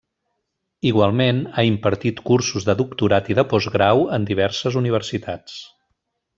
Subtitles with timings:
[0.91, 5.63] Igualment, ha impartit cursos de doctorat i de postgrau en diverses universitats.